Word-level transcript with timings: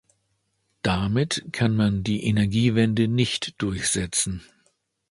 Damit 0.81 1.45
kann 1.51 1.75
man 1.75 2.03
die 2.03 2.23
Energiewende 2.25 3.07
nicht 3.07 3.61
durchsetzen. 3.61 4.41